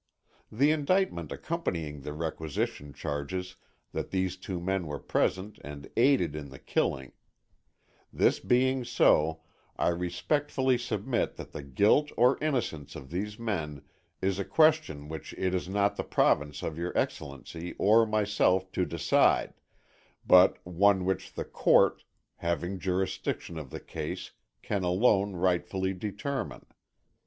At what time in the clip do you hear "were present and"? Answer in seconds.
4.87-5.87